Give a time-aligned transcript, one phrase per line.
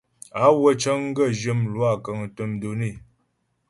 [0.43, 2.95] Á wə́ cəŋ gaə̂ zhyə́ mlwâ kə́ŋtə́ données.